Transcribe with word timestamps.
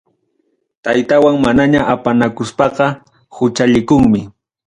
Taytawan 0.87 1.37
manaña 1.45 1.81
apanakuspaqa, 1.95 2.87
huchallikunmi. 3.35 4.21